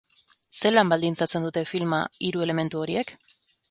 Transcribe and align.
Zelan 0.61 0.89
baldintzatzen 0.93 1.47
dute 1.49 1.65
filma 1.75 2.03
hiru 2.31 2.47
elementu 2.49 2.85
horiek? 2.85 3.19